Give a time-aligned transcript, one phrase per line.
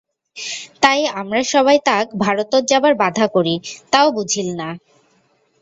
[0.83, 3.55] তাই আমরা সবাই তাক ভারোতোত যাবার বাধা করি
[3.93, 4.69] তাও বুঝিল না।